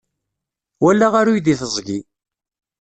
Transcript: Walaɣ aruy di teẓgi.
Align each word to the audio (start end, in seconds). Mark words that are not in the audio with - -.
Walaɣ 0.81 1.13
aruy 1.19 1.39
di 1.45 1.55
teẓgi. 1.59 1.99